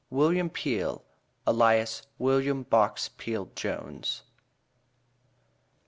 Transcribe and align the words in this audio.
WILLIAM 0.09 0.49
PEEL, 0.49 1.03
ALIAS 1.45 2.01
WILLIAM 2.17 2.63
BOX 2.63 3.11
PEEL 3.19 3.51
JONES. 3.53 4.23